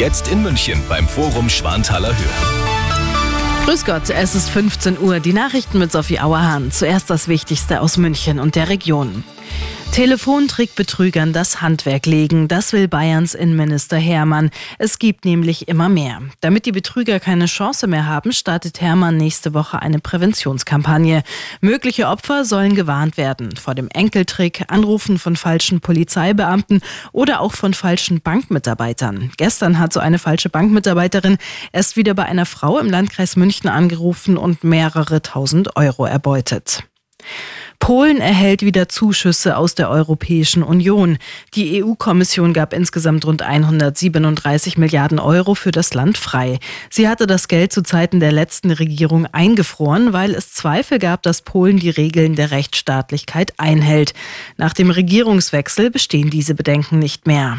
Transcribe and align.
Jetzt 0.00 0.28
in 0.28 0.42
München 0.42 0.82
beim 0.88 1.06
Forum 1.06 1.50
Schwanthaler 1.50 2.16
Höhe. 2.16 3.66
Grüß 3.66 3.84
Gott, 3.84 4.08
es 4.08 4.34
ist 4.34 4.48
15 4.48 4.98
Uhr. 4.98 5.20
Die 5.20 5.34
Nachrichten 5.34 5.78
mit 5.78 5.92
Sophie 5.92 6.20
Auerhahn. 6.20 6.72
Zuerst 6.72 7.10
das 7.10 7.28
Wichtigste 7.28 7.82
aus 7.82 7.98
München 7.98 8.38
und 8.38 8.54
der 8.54 8.70
Region. 8.70 9.24
Telefontrickbetrügern 9.92 11.32
das 11.32 11.60
Handwerk 11.60 12.06
legen, 12.06 12.46
das 12.46 12.72
will 12.72 12.86
Bayerns 12.86 13.34
Innenminister 13.34 13.96
Hermann. 13.96 14.50
Es 14.78 15.00
gibt 15.00 15.24
nämlich 15.24 15.66
immer 15.66 15.88
mehr. 15.88 16.22
Damit 16.40 16.64
die 16.64 16.72
Betrüger 16.72 17.18
keine 17.18 17.46
Chance 17.46 17.88
mehr 17.88 18.06
haben, 18.06 18.32
startet 18.32 18.80
Hermann 18.80 19.16
nächste 19.16 19.52
Woche 19.52 19.82
eine 19.82 19.98
Präventionskampagne. 19.98 21.24
Mögliche 21.60 22.06
Opfer 22.06 22.44
sollen 22.44 22.76
gewarnt 22.76 23.16
werden 23.16 23.56
vor 23.56 23.74
dem 23.74 23.88
Enkeltrick, 23.88 24.64
Anrufen 24.68 25.18
von 25.18 25.34
falschen 25.34 25.80
Polizeibeamten 25.80 26.82
oder 27.10 27.40
auch 27.40 27.52
von 27.52 27.74
falschen 27.74 28.20
Bankmitarbeitern. 28.20 29.32
Gestern 29.36 29.80
hat 29.80 29.92
so 29.92 29.98
eine 29.98 30.20
falsche 30.20 30.50
Bankmitarbeiterin 30.50 31.36
erst 31.72 31.96
wieder 31.96 32.14
bei 32.14 32.26
einer 32.26 32.46
Frau 32.46 32.78
im 32.78 32.88
Landkreis 32.88 33.34
München 33.34 33.68
angerufen 33.68 34.36
und 34.36 34.62
mehrere 34.62 35.20
tausend 35.20 35.76
Euro 35.76 36.06
erbeutet. 36.06 36.84
Polen 37.80 38.18
erhält 38.18 38.62
wieder 38.62 38.88
Zuschüsse 38.88 39.56
aus 39.56 39.74
der 39.74 39.90
Europäischen 39.90 40.62
Union. 40.62 41.18
Die 41.54 41.82
EU-Kommission 41.82 42.52
gab 42.52 42.72
insgesamt 42.72 43.24
rund 43.24 43.42
137 43.42 44.78
Milliarden 44.78 45.18
Euro 45.18 45.54
für 45.54 45.72
das 45.72 45.92
Land 45.94 46.18
frei. 46.18 46.60
Sie 46.90 47.08
hatte 47.08 47.26
das 47.26 47.48
Geld 47.48 47.72
zu 47.72 47.82
Zeiten 47.82 48.20
der 48.20 48.32
letzten 48.32 48.70
Regierung 48.70 49.26
eingefroren, 49.26 50.12
weil 50.12 50.34
es 50.34 50.52
Zweifel 50.52 50.98
gab, 50.98 51.22
dass 51.22 51.42
Polen 51.42 51.78
die 51.78 51.90
Regeln 51.90 52.36
der 52.36 52.50
Rechtsstaatlichkeit 52.52 53.54
einhält. 53.56 54.12
Nach 54.56 54.74
dem 54.74 54.90
Regierungswechsel 54.90 55.90
bestehen 55.90 56.30
diese 56.30 56.54
Bedenken 56.54 56.98
nicht 56.98 57.26
mehr. 57.26 57.58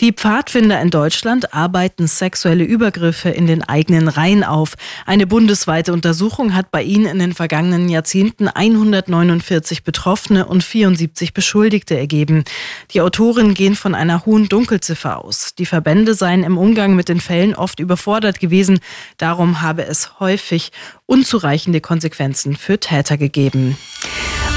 Die 0.00 0.12
Pfadfinder 0.12 0.80
in 0.80 0.90
Deutschland 0.90 1.52
arbeiten 1.52 2.06
sexuelle 2.06 2.64
Übergriffe 2.64 3.28
in 3.28 3.46
den 3.46 3.62
eigenen 3.62 4.08
Reihen 4.08 4.44
auf. 4.44 4.74
Eine 5.06 5.26
bundesweite 5.26 5.92
Untersuchung 5.92 6.54
hat 6.54 6.70
bei 6.70 6.82
ihnen 6.82 7.06
in 7.06 7.18
den 7.18 7.34
vergangenen 7.34 7.88
Jahrzehnten 7.88 8.48
149 8.48 9.84
Betroffene 9.84 10.46
und 10.46 10.64
74 10.64 11.34
Beschuldigte 11.34 11.98
ergeben. 11.98 12.44
Die 12.92 13.00
Autoren 13.00 13.54
gehen 13.54 13.76
von 13.76 13.94
einer 13.94 14.24
hohen 14.24 14.48
Dunkelziffer 14.48 15.24
aus. 15.24 15.54
Die 15.54 15.66
Verbände 15.66 16.14
seien 16.14 16.44
im 16.44 16.56
Umgang 16.56 16.94
mit 16.96 17.08
den 17.08 17.20
Fällen 17.20 17.54
oft 17.54 17.80
überfordert 17.80 18.40
gewesen. 18.40 18.80
Darum 19.18 19.60
habe 19.60 19.84
es 19.84 20.18
häufig 20.20 20.72
unzureichende 21.06 21.80
Konsequenzen 21.80 22.56
für 22.56 22.78
Täter 22.78 23.18
gegeben. 23.18 23.76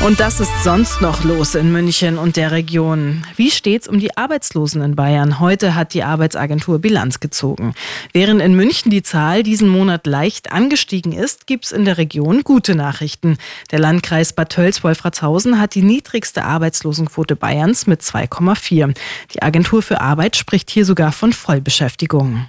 Und 0.05 0.19
das 0.19 0.41
ist 0.41 0.51
sonst 0.65 0.99
noch 0.99 1.23
los 1.23 1.55
in 1.55 1.71
München 1.71 2.17
und 2.17 2.35
der 2.35 2.51
Region. 2.51 3.25
Wie 3.37 3.49
steht's 3.49 3.87
um 3.87 3.99
die 3.99 4.17
Arbeitslosen 4.17 4.81
in 4.81 4.97
Bayern? 4.97 5.39
Heute 5.39 5.75
hat 5.75 5.93
die 5.93 6.03
Arbeitsagentur 6.03 6.79
Bilanz 6.79 7.21
gezogen. 7.21 7.73
Während 8.11 8.41
in 8.41 8.53
München 8.53 8.91
die 8.91 9.01
Zahl 9.01 9.43
diesen 9.43 9.69
Monat 9.69 10.05
leicht 10.05 10.51
angestiegen 10.51 11.13
ist, 11.13 11.47
gibt's 11.47 11.71
in 11.71 11.85
der 11.85 11.97
Region 11.97 12.43
gute 12.43 12.75
Nachrichten. 12.75 13.37
Der 13.71 13.79
Landkreis 13.79 14.33
Bad 14.33 14.49
Tölz-Wolfratshausen 14.49 15.57
hat 15.57 15.73
die 15.73 15.83
niedrigste 15.83 16.43
Arbeitslosenquote 16.43 17.37
Bayerns 17.37 17.87
mit 17.87 18.01
2,4. 18.01 18.93
Die 19.33 19.41
Agentur 19.41 19.81
für 19.81 20.01
Arbeit 20.01 20.35
spricht 20.35 20.69
hier 20.69 20.83
sogar 20.83 21.13
von 21.13 21.31
Vollbeschäftigung. 21.31 22.47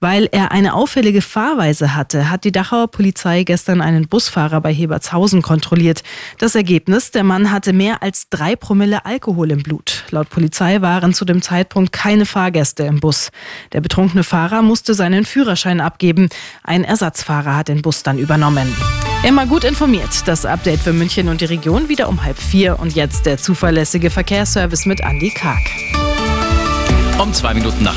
Weil 0.00 0.28
er 0.30 0.52
eine 0.52 0.74
auffällige 0.74 1.22
Fahrweise 1.22 1.94
hatte, 1.94 2.30
hat 2.30 2.44
die 2.44 2.52
Dachauer 2.52 2.88
Polizei 2.88 3.44
gestern 3.44 3.80
einen 3.80 4.08
Busfahrer 4.08 4.60
bei 4.60 4.72
Hebertshausen 4.72 5.40
kontrolliert. 5.40 6.02
Das 6.38 6.54
Ergebnis, 6.54 7.12
der 7.12 7.24
Mann 7.24 7.50
hatte 7.50 7.72
mehr 7.72 8.02
als 8.02 8.28
drei 8.28 8.56
Promille 8.56 9.06
Alkohol 9.06 9.50
im 9.50 9.62
Blut. 9.62 10.04
Laut 10.10 10.28
Polizei 10.28 10.82
waren 10.82 11.14
zu 11.14 11.24
dem 11.24 11.40
Zeitpunkt 11.40 11.92
keine 11.92 12.26
Fahrgäste 12.26 12.82
im 12.82 13.00
Bus. 13.00 13.30
Der 13.72 13.80
betrunkene 13.80 14.22
Fahrer 14.22 14.60
musste 14.62 14.92
seinen 14.92 15.24
Führerschein 15.24 15.80
abgeben. 15.80 16.28
Ein 16.62 16.84
Ersatzfahrer 16.84 17.56
hat 17.56 17.68
den 17.68 17.80
Bus 17.80 18.02
dann 18.02 18.18
übernommen. 18.18 18.74
Immer 19.26 19.46
gut 19.46 19.64
informiert. 19.64 20.26
Das 20.26 20.44
Update 20.44 20.80
für 20.80 20.92
München 20.92 21.28
und 21.28 21.40
die 21.40 21.46
Region 21.46 21.88
wieder 21.88 22.08
um 22.08 22.22
halb 22.22 22.38
vier. 22.38 22.78
Und 22.78 22.94
jetzt 22.94 23.24
der 23.24 23.38
zuverlässige 23.38 24.10
Verkehrsservice 24.10 24.84
mit 24.84 25.00
Andy 25.00 25.30
Karg. 25.30 25.62
Um 27.18 27.32
zwei 27.32 27.54
Minuten 27.54 27.82
nach 27.82 27.94